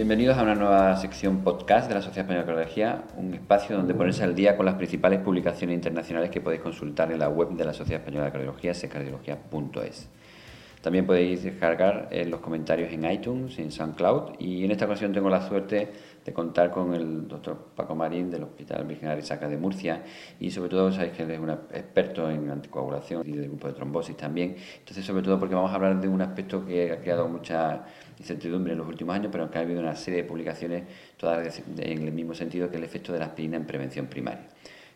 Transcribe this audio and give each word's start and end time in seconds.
Bienvenidos 0.00 0.38
a 0.38 0.44
una 0.44 0.54
nueva 0.54 0.96
sección 0.96 1.44
podcast 1.44 1.86
de 1.86 1.94
la 1.94 2.00
Sociedad 2.00 2.24
Española 2.24 2.46
de 2.46 2.46
Cardiología, 2.46 3.04
un 3.18 3.34
espacio 3.34 3.76
donde 3.76 3.92
ponerse 3.92 4.24
al 4.24 4.34
día 4.34 4.56
con 4.56 4.64
las 4.64 4.76
principales 4.76 5.20
publicaciones 5.20 5.74
internacionales 5.74 6.30
que 6.30 6.40
podéis 6.40 6.62
consultar 6.62 7.12
en 7.12 7.18
la 7.18 7.28
web 7.28 7.50
de 7.50 7.66
la 7.66 7.74
Sociedad 7.74 8.00
Española 8.00 8.24
de 8.24 8.32
Cardiología, 8.32 8.72
secardiología.es. 8.72 10.08
También 10.80 11.06
podéis 11.06 11.44
descargar 11.44 12.08
eh, 12.10 12.24
los 12.24 12.40
comentarios 12.40 12.90
en 12.90 13.04
iTunes, 13.04 13.58
en 13.58 13.70
SoundCloud 13.70 14.36
y 14.38 14.64
en 14.64 14.70
esta 14.70 14.86
ocasión 14.86 15.12
tengo 15.12 15.28
la 15.28 15.46
suerte 15.46 15.92
de 16.24 16.32
contar 16.32 16.70
con 16.70 16.94
el 16.94 17.28
doctor 17.28 17.68
Paco 17.76 17.94
Marín 17.94 18.30
del 18.30 18.44
Hospital 18.44 18.86
Virgen 18.86 19.10
Arisaca 19.10 19.46
de 19.46 19.58
Murcia 19.58 20.02
y 20.38 20.50
sobre 20.50 20.70
todo 20.70 20.90
sabéis 20.90 21.12
que 21.12 21.24
él 21.24 21.32
es 21.32 21.38
un 21.38 21.50
experto 21.50 22.30
en 22.30 22.48
anticoagulación 22.50 23.28
y 23.28 23.32
del 23.32 23.48
grupo 23.48 23.68
de 23.68 23.74
trombosis 23.74 24.16
también. 24.16 24.56
Entonces 24.78 25.04
sobre 25.04 25.22
todo 25.22 25.38
porque 25.38 25.54
vamos 25.54 25.70
a 25.70 25.74
hablar 25.74 26.00
de 26.00 26.08
un 26.08 26.22
aspecto 26.22 26.64
que 26.64 26.92
ha 26.92 27.00
creado 27.00 27.28
mucha 27.28 27.84
incertidumbre 28.18 28.72
en 28.72 28.78
los 28.78 28.88
últimos 28.88 29.14
años, 29.14 29.28
pero 29.30 29.50
que 29.50 29.58
ha 29.58 29.60
habido 29.60 29.80
una 29.80 29.94
serie 29.94 30.22
de 30.22 30.28
publicaciones 30.28 30.84
todas 31.18 31.62
en 31.76 32.06
el 32.06 32.12
mismo 32.12 32.32
sentido 32.32 32.70
que 32.70 32.78
el 32.78 32.84
efecto 32.84 33.12
de 33.12 33.18
la 33.18 33.26
aspirina 33.26 33.58
en 33.58 33.66
prevención 33.66 34.06
primaria 34.06 34.48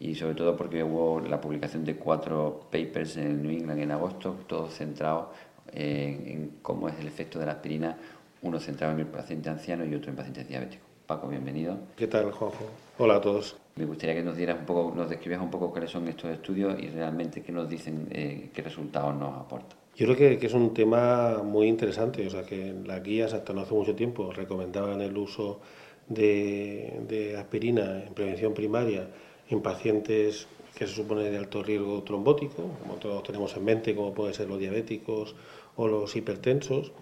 y 0.00 0.14
sobre 0.14 0.34
todo 0.34 0.56
porque 0.56 0.82
hubo 0.82 1.20
la 1.20 1.40
publicación 1.40 1.84
de 1.84 1.96
cuatro 1.96 2.68
papers 2.70 3.16
en 3.16 3.42
New 3.42 3.50
England 3.50 3.80
en 3.80 3.90
agosto, 3.90 4.36
todos 4.46 4.74
centrados 4.74 5.28
en, 5.72 6.58
cómo 6.62 6.88
es 6.88 6.98
el 7.00 7.06
efecto 7.06 7.38
de 7.38 7.46
la 7.46 7.52
aspirina, 7.52 7.96
uno 8.42 8.60
centrado 8.60 8.92
en 8.92 9.00
el 9.00 9.06
paciente 9.06 9.50
anciano 9.50 9.84
y 9.84 9.94
otro 9.94 10.10
en 10.10 10.16
pacientes 10.16 10.48
diabéticos. 10.48 10.86
Paco, 11.06 11.28
bienvenido. 11.28 11.78
¿Qué 11.96 12.06
tal, 12.06 12.30
Juanjo? 12.32 12.64
Hola 12.98 13.16
a 13.16 13.20
todos. 13.20 13.56
Me 13.76 13.86
gustaría 13.86 14.14
que 14.14 14.22
nos 14.22 14.36
dieras 14.36 14.58
un 14.58 14.66
poco, 14.66 14.94
nos 14.94 15.08
describieras 15.08 15.44
un 15.44 15.50
poco 15.50 15.70
cuáles 15.70 15.90
son 15.90 16.06
estos 16.08 16.30
estudios 16.30 16.78
y 16.78 16.88
realmente 16.88 17.42
qué 17.42 17.52
nos 17.52 17.68
dicen, 17.68 18.08
eh, 18.10 18.50
qué 18.52 18.62
resultados 18.62 19.14
nos 19.14 19.34
aportan. 19.38 19.78
Yo 19.96 20.06
creo 20.06 20.16
que, 20.16 20.38
que, 20.38 20.46
es 20.46 20.52
un 20.54 20.74
tema 20.74 21.42
muy 21.42 21.66
interesante, 21.66 22.26
o 22.26 22.30
sea 22.30 22.42
que 22.42 22.74
las 22.84 23.02
guías 23.02 23.32
hasta 23.32 23.52
no 23.52 23.62
hace 23.62 23.74
mucho 23.74 23.94
tiempo 23.94 24.32
recomendaban 24.32 25.00
el 25.00 25.16
uso 25.16 25.60
de, 26.08 27.00
de 27.08 27.36
aspirina 27.36 28.04
en 28.04 28.14
prevención 28.14 28.54
primaria 28.54 29.08
en 29.48 29.62
pacientes 29.62 30.46
que 30.74 30.86
se 30.86 30.94
supone 30.94 31.30
de 31.30 31.36
alto 31.36 31.62
riesgo 31.62 32.02
trombótico, 32.02 32.62
como 32.80 32.94
todos 32.94 33.22
tenemos 33.24 33.56
en 33.56 33.64
mente, 33.64 33.96
como 33.96 34.12
pueden 34.14 34.34
ser 34.34 34.48
los 34.48 34.58
diabéticos 34.58 35.34
o 35.78 35.86
los 35.86 36.14
hipertensos, 36.16 36.92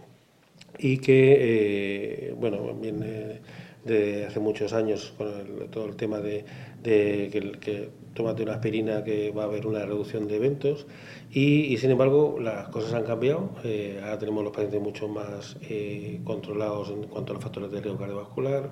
y 0.79 0.99
que, 0.99 2.29
eh, 2.29 2.35
bueno, 2.39 2.75
viene 2.75 3.41
de 3.85 4.27
hace 4.27 4.39
muchos 4.39 4.73
años 4.73 5.15
con 5.17 5.71
todo 5.71 5.87
el 5.87 5.97
tema 5.97 6.21
de, 6.21 6.45
que, 6.83 7.57
que 7.59 7.89
tómate 8.15 8.43
una 8.43 8.55
aspirina 8.55 9.03
que 9.03 9.31
va 9.31 9.45
a 9.45 9.47
haber 9.47 9.67
una 9.67 9.85
reducción 9.87 10.29
de 10.29 10.37
eventos 10.37 10.87
y, 11.33 11.77
sin 11.79 11.91
embargo 11.93 12.39
las 12.41 12.69
cosas 12.69 12.93
han 12.95 13.05
cambiado, 13.05 13.51
eh, 13.65 13.99
ahora 14.03 14.19
tenemos 14.19 14.45
los 14.45 14.53
pacientes 14.53 14.81
mucho 14.81 15.09
más 15.09 15.57
eh, 15.63 16.21
controlados 16.25 16.91
en 16.91 17.05
cuanto 17.05 17.33
a 17.33 17.35
los 17.35 17.45
factores 17.45 17.71
de 17.71 17.81
riesgo 17.81 17.99
cardiovascular, 17.99 18.71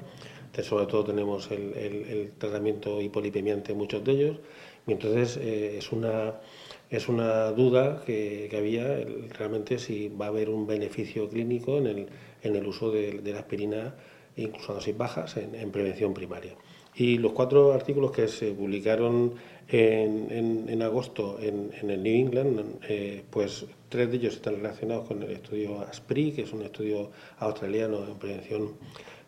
sobre 0.63 0.87
todo 0.87 1.05
tenemos 1.05 1.51
el, 1.51 1.73
el 1.75 2.33
tratamiento 2.39 3.01
hipolipemiante 3.01 3.73
en 3.73 3.79
muchos 3.79 4.05
de 4.05 4.13
ellos. 4.13 4.37
Y 4.87 4.93
entonces 4.93 5.39
eh, 5.39 5.79
es, 5.79 5.93
una, 5.93 6.35
es 6.97 7.09
una 7.09 7.51
duda 7.51 8.03
que, 8.05 8.49
que, 8.51 8.57
había 8.57 9.05
realmente 9.39 9.79
si 9.79 10.09
va 10.09 10.27
a 10.27 10.29
haber 10.29 10.49
un 10.49 10.67
beneficio 10.67 11.29
clínico 11.29 11.79
en 11.79 11.87
el, 11.87 12.07
en 12.43 12.57
el 12.57 12.67
uso 12.67 12.91
de, 12.91 13.21
la 13.25 13.41
aspirina, 13.41 13.95
incluso 14.37 14.73
a 14.73 14.75
dosis 14.77 14.97
bajas, 14.97 15.37
en, 15.37 15.71
prevención 15.71 16.15
primaria. 16.15 16.53
Y 16.95 17.19
los 17.19 17.33
cuatro 17.33 17.73
artículos 17.73 18.13
que 18.13 18.29
se 18.29 18.53
publicaron 18.53 19.35
en, 19.69 20.69
en, 20.69 20.83
agosto 20.83 21.39
en, 21.41 21.73
el 21.91 22.03
New 22.03 22.27
England, 22.27 22.79
eh, 22.89 23.25
pues 23.31 23.67
tres 23.89 24.11
de 24.11 24.17
ellos 24.19 24.35
están 24.35 24.57
relacionados 24.57 25.09
con 25.09 25.23
el 25.23 25.31
estudio 25.31 25.81
ASPRI, 25.81 26.33
que 26.33 26.43
es 26.43 26.53
un 26.53 26.63
estudio 26.63 27.11
australiano 27.39 28.07
en 28.07 28.19
prevención 28.19 28.73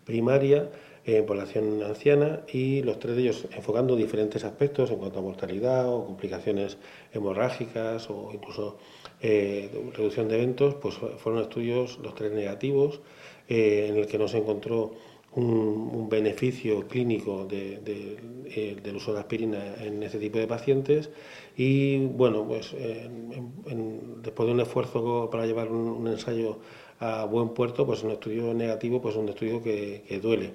primaria 0.04 0.70
en 1.06 1.24
población 1.24 1.82
anciana 1.84 2.40
y 2.52 2.82
los 2.82 2.98
tres 2.98 3.14
de 3.14 3.22
ellos 3.22 3.46
enfocando 3.54 3.94
diferentes 3.94 4.44
aspectos 4.44 4.90
en 4.90 4.98
cuanto 4.98 5.20
a 5.20 5.22
mortalidad 5.22 5.88
o 5.88 6.04
complicaciones 6.04 6.78
hemorrágicas 7.12 8.10
o 8.10 8.30
incluso 8.34 8.76
eh, 9.20 9.70
reducción 9.94 10.28
de 10.28 10.34
eventos, 10.34 10.74
pues 10.74 10.96
fueron 10.96 11.42
estudios 11.42 11.98
los 12.02 12.14
tres 12.16 12.32
negativos 12.32 13.00
eh, 13.48 13.86
en 13.88 13.96
el 13.96 14.06
que 14.08 14.18
no 14.18 14.26
se 14.26 14.38
encontró 14.38 14.94
un, 15.36 16.08
beneficio 16.08 16.86
clínico 16.88 17.46
eh, 17.50 18.76
del 18.82 18.96
uso 18.96 19.12
de 19.12 19.20
aspirina 19.20 19.74
en 19.80 20.02
ese 20.02 20.18
tipo 20.18 20.38
de 20.38 20.46
pacientes. 20.46 21.10
Y 21.56 21.98
bueno, 21.98 22.46
pues 22.46 22.74
después 24.22 24.46
de 24.46 24.52
un 24.52 24.60
esfuerzo 24.60 25.28
para 25.30 25.46
llevar 25.46 25.70
un, 25.70 26.06
ensayo 26.08 26.58
a 27.00 27.24
buen 27.24 27.50
puerto, 27.50 27.86
pues 27.86 28.02
un 28.02 28.12
estudio 28.12 28.54
negativo, 28.54 29.00
pues 29.00 29.16
un 29.16 29.28
estudio 29.28 29.62
que, 29.62 30.20
duele. 30.22 30.52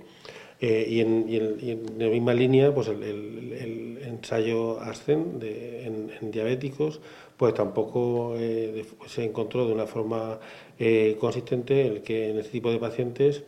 Eh, 0.60 0.86
y, 0.90 1.00
en, 1.00 1.82
la 1.98 2.08
misma 2.08 2.34
línea, 2.34 2.74
pues 2.74 2.88
el, 2.88 4.00
ensayo 4.06 4.80
ASCEN 4.80 5.40
en, 5.42 6.32
diabéticos, 6.32 7.02
pues 7.38 7.54
tampoco 7.54 8.36
eh, 8.38 8.86
se 9.08 9.24
encontró 9.24 9.66
de 9.68 9.74
una 9.74 9.88
forma 9.88 10.40
eh, 10.78 11.18
consistente 11.20 11.88
el 11.88 12.04
que 12.04 12.30
en 12.30 12.40
este 12.40 12.52
tipo 12.52 12.72
de 12.72 12.78
pacientes 12.78 13.44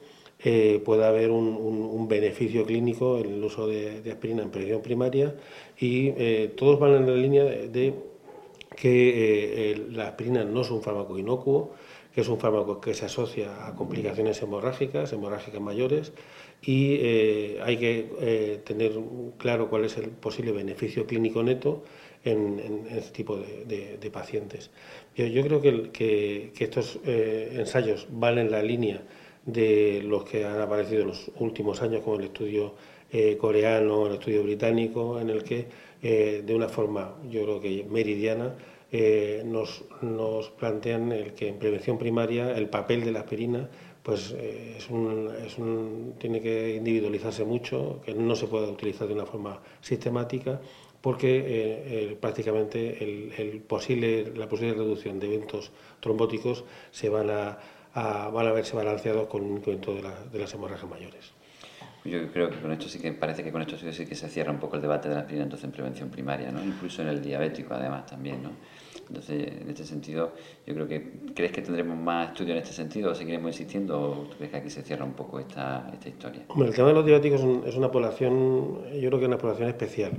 pueda 0.83 1.07
haber 1.07 1.31
un, 1.31 2.05
beneficio 2.09 2.65
clínico 2.65 3.17
en 3.17 3.35
el 3.35 3.43
uso 3.43 3.65
de, 3.65 4.03
aspirina 4.11 4.43
en 4.43 4.49
prevención 4.49 4.81
primaria 4.81 5.35
y 5.79 6.11
todos 6.57 6.81
van 6.81 6.95
en 6.95 7.07
la 7.07 7.15
línea 7.15 7.45
de, 7.45 7.93
que 8.75 9.85
la 9.91 10.09
aspirina 10.09 10.43
no 10.43 10.59
es 10.59 10.69
un 10.69 10.81
fármaco 10.81 11.17
inocuo, 11.17 11.71
que 12.13 12.21
es 12.21 12.27
un 12.27 12.39
fármaco 12.39 12.79
que 12.79 12.93
se 12.93 13.05
asocia 13.05 13.67
a 13.67 13.75
complicaciones 13.75 14.41
hemorrágicas, 14.41 15.11
hemorrágicas 15.13 15.59
mayores, 15.59 16.13
y 16.61 16.95
eh, 17.01 17.59
hay 17.63 17.77
que 17.77 18.09
eh, 18.21 18.61
tener 18.63 18.93
claro 19.37 19.69
cuál 19.69 19.85
es 19.85 19.97
el 19.97 20.09
posible 20.09 20.51
beneficio 20.51 21.05
clínico 21.07 21.43
neto 21.43 21.83
en, 22.23 22.85
este 22.89 23.11
tipo 23.11 23.37
de, 23.37 24.09
pacientes. 24.11 24.69
Yo, 25.15 25.25
yo 25.25 25.43
creo 25.43 25.59
que, 25.59 25.91
que, 25.91 26.63
estos 26.63 26.99
eh, 27.05 27.55
ensayos 27.55 28.07
van 28.11 28.37
en 28.37 28.51
la 28.51 28.61
línea 28.61 29.01
de 29.45 30.01
los 30.05 30.23
que 30.23 30.45
han 30.45 30.61
aparecido 30.61 31.01
en 31.01 31.07
los 31.09 31.31
últimos 31.39 31.81
años, 31.81 32.01
como 32.01 32.17
el 32.17 32.25
estudio 32.25 32.75
coreano, 33.37 34.07
el 34.07 34.13
estudio 34.13 34.41
británico, 34.41 35.19
en 35.19 35.29
el 35.29 35.43
que 35.43 35.67
de 36.01 36.55
una 36.55 36.67
forma, 36.67 37.15
yo 37.29 37.43
creo 37.43 37.61
que 37.61 37.85
meridiana, 37.87 38.55
nos, 39.45 39.83
nos 40.01 40.49
plantean 40.51 41.11
el 41.11 41.33
que 41.33 41.47
en 41.47 41.57
prevención 41.57 41.97
primaria 41.97 42.55
el 42.55 42.69
papel 42.69 43.03
de 43.03 43.11
la 43.11 43.21
aspirina 43.21 43.69
pues 44.03 44.35
eh, 44.37 44.77
tiene 46.19 46.41
que 46.41 46.75
individualizarse 46.75 47.45
mucho, 47.45 48.01
que 48.03 48.13
no 48.13 48.35
se 48.35 48.47
puede 48.47 48.67
utilizar 48.67 49.07
de 49.07 49.13
una 49.13 49.25
forma 49.25 49.61
sistemática, 49.79 50.59
porque 51.01 51.37
eh, 51.37 51.43
eh, 51.47 52.17
prácticamente 52.19 53.01
el, 53.01 53.61
posible, 53.61 54.33
la 54.35 54.47
posible 54.47 54.73
reducción 54.73 55.19
de 55.19 55.33
eventos 55.33 55.71
trombóticos 56.01 56.65
se 56.91 57.07
van 57.09 57.29
a, 57.29 57.57
van 57.95 58.47
a 58.47 58.51
verse 58.51 58.75
balanceados 58.75 59.27
con 59.27 59.43
un 59.43 59.57
incremento 59.57 59.95
de, 59.95 60.03
de 60.31 60.39
las 60.39 60.53
hemorragias 60.53 60.89
mayores. 60.89 61.31
Yo 62.05 62.27
creo 62.31 62.49
que 62.49 62.57
con 62.59 62.71
esto 62.71 62.89
sí 62.89 62.99
que 62.99 63.13
parece 63.13 63.43
que 63.43 63.51
con 63.51 63.61
esto 63.61 63.77
sí 63.77 64.05
que 64.05 64.15
se 64.15 64.27
cierra 64.27 64.51
un 64.51 64.59
poco 64.59 64.75
el 64.75 64.81
debate 64.81 65.07
de 65.07 65.15
la 65.15 65.21
aspirina 65.21 65.43
entonces 65.43 65.63
en 65.65 65.71
prevención 65.71 66.09
primaria, 66.09 66.51
¿no? 66.51 66.63
Incluso 66.63 67.01
en 67.01 67.07
el 67.07 67.21
diabético 67.21 67.73
además 67.73 68.05
también, 68.05 68.43
¿no? 68.43 68.51
Entonces, 69.07 69.61
en 69.61 69.69
este 69.69 69.85
sentido, 69.85 70.33
yo 70.65 70.73
creo 70.73 70.87
que 70.87 71.11
¿crees 71.33 71.51
que 71.51 71.61
tendremos 71.61 71.97
más 71.97 72.29
estudios 72.29 72.57
en 72.57 72.63
este 72.63 72.73
sentido 72.73 73.11
o 73.11 73.15
seguiremos 73.15 73.51
insistiendo 73.51 74.01
o 74.01 74.29
crees 74.37 74.51
que 74.51 74.57
aquí 74.57 74.69
se 74.69 74.81
cierra 74.81 75.05
un 75.05 75.13
poco 75.13 75.39
esta, 75.39 75.89
esta 75.93 76.09
historia? 76.09 76.41
el 76.57 76.75
tema 76.75 76.89
de 76.89 76.93
los 76.93 77.05
diabéticos 77.05 77.41
es 77.65 77.75
una 77.75 77.91
población, 77.91 78.79
yo 78.99 79.09
creo 79.09 79.19
que 79.19 79.25
es 79.25 79.27
una 79.27 79.37
población 79.37 79.69
especial, 79.69 80.11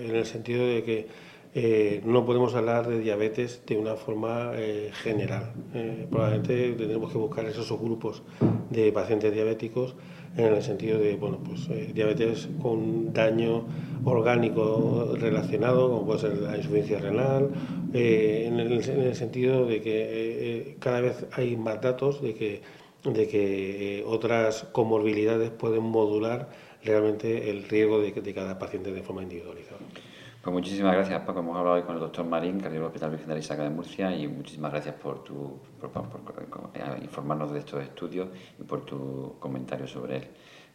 en 0.00 0.14
el 0.14 0.26
sentido 0.26 0.66
de 0.66 0.82
que 0.82 1.08
eh, 1.54 2.00
no 2.06 2.24
podemos 2.24 2.54
hablar 2.54 2.88
de 2.88 2.98
diabetes 2.98 3.60
de 3.66 3.76
una 3.76 3.94
forma 3.96 4.52
eh, 4.54 4.90
general. 4.94 5.52
Eh, 5.74 6.06
probablemente 6.10 6.72
tendremos 6.72 7.12
que 7.12 7.18
buscar 7.18 7.44
esos 7.44 7.66
subgrupos 7.66 8.22
de 8.70 8.90
pacientes 8.90 9.34
diabéticos 9.34 9.94
en 10.38 10.46
el 10.46 10.62
sentido 10.62 10.98
de 10.98 11.16
bueno, 11.16 11.40
pues, 11.44 11.68
diabetes 11.92 12.48
con 12.62 13.12
daño 13.12 13.66
orgánico 14.04 15.14
relacionado, 15.20 15.90
como 15.90 16.06
puede 16.06 16.20
ser 16.20 16.38
la 16.38 16.56
insuficiencia 16.56 17.00
renal, 17.00 17.50
en 17.92 18.58
el, 18.58 18.72
en, 18.88 19.00
el, 19.02 19.14
sentido 19.14 19.66
de 19.66 19.82
que 19.82 20.76
cada 20.78 21.02
vez 21.02 21.26
hay 21.32 21.58
más 21.58 21.82
datos 21.82 22.22
de 22.22 22.32
que, 22.32 22.62
de 23.04 23.28
que 23.28 24.02
otras 24.06 24.64
comorbilidades 24.72 25.50
pueden 25.50 25.82
modular 25.82 26.48
realmente 26.82 27.50
el 27.50 27.64
riesgo 27.64 28.00
de 28.00 28.34
cada 28.34 28.58
paciente 28.58 28.90
de 28.90 29.02
forma 29.02 29.22
individualizada. 29.22 29.80
Pues 30.42 30.52
muchísimas 30.52 30.94
gracias, 30.94 31.20
Paco. 31.20 31.38
Hemos 31.38 31.56
hablado 31.56 31.76
hoy 31.76 31.82
con 31.82 31.94
el 31.94 32.00
doctor 32.00 32.26
Marín, 32.26 32.58
cardiólogo 32.58 32.88
del 32.88 32.96
Hospital 32.96 33.10
Virgen 33.10 33.28
de 33.28 33.38
Isaac 33.38 33.58
de 33.60 33.70
Murcia, 33.70 34.16
y 34.16 34.26
muchísimas 34.26 34.72
gracias 34.72 34.96
por, 34.96 35.22
tu, 35.22 35.60
por, 35.80 35.90
eh, 36.74 36.80
informarnos 37.00 37.52
de 37.52 37.60
estos 37.60 37.80
estudios 37.80 38.28
y 38.58 38.64
por 38.64 38.84
tu 38.84 39.36
comentario 39.38 39.86
sobre 39.86 40.16
él. 40.16 40.28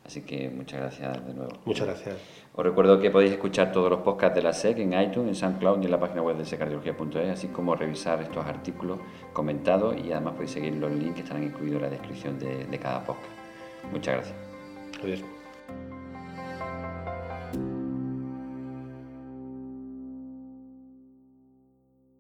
Así 0.06 0.22
que 0.22 0.50
muchas 0.50 0.80
gracias 0.80 1.28
de 1.28 1.34
nuevo. 1.34 1.52
Muchas 1.66 1.86
gracias. 1.86 2.16
Os 2.56 2.64
recuerdo 2.64 2.98
que 2.98 3.12
podéis 3.12 3.34
escuchar 3.34 3.74
todos 3.74 3.90
los 3.90 4.00
podcasts 4.00 4.36
de 4.36 4.42
la 4.42 4.54
SEC 4.54 4.78
en 4.80 4.94
iTunes, 4.94 5.28
en 5.28 5.36
SoundCloud 5.36 5.82
y 5.82 5.86
en 5.86 5.92
la 5.92 6.00
página 6.00 6.22
web 6.22 6.38
de 6.38 6.46
secardiología.es, 6.46 7.30
así 7.30 7.50
como 7.50 7.76
revisar 7.76 8.22
estos 8.22 8.46
artículos 8.46 9.00
comentados 9.34 9.98
y 9.98 10.14
además 10.14 10.36
podéis 10.36 10.52
seguir 10.52 10.76
los 10.76 10.92
links 10.92 11.16
que 11.16 11.22
estarán 11.24 11.44
incluidos 11.44 11.76
en 11.76 11.82
la 11.82 11.90
descripción 11.90 12.40
de, 12.40 12.64
de 12.64 12.80
cada 12.80 13.04
podcast. 13.04 13.34
Muchas 13.92 14.16
gracias. 14.16 14.38
Adiós. 15.04 15.37